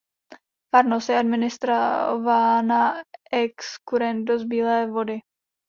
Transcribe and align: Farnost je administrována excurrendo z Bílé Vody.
Farnost 0.73 1.09
je 1.09 1.17
administrována 1.19 3.03
excurrendo 3.31 4.39
z 4.39 4.43
Bílé 4.43 4.87
Vody. 4.87 5.19